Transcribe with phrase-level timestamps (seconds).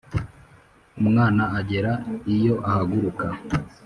[1.01, 1.91] umwana agera
[2.35, 3.25] iyo ahaguruka;